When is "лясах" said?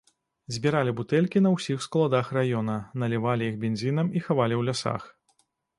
4.73-5.03